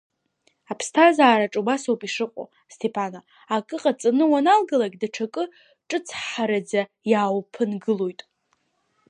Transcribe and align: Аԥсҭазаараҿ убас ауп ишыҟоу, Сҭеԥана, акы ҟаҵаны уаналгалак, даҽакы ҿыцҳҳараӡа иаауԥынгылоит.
Аԥсҭазаараҿ 0.71 1.53
убас 1.61 1.83
ауп 1.89 2.01
ишыҟоу, 2.07 2.47
Сҭеԥана, 2.73 3.19
акы 3.55 3.77
ҟаҵаны 3.81 4.25
уаналгалак, 4.31 4.93
даҽакы 5.01 5.43
ҿыцҳҳараӡа 5.89 6.81
иаауԥынгылоит. 7.11 8.21